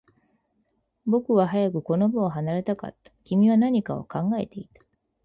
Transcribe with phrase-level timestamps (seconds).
[1.05, 3.11] 僕は早くこの場を離れたかった。
[3.23, 4.81] 君は何かを考えていた。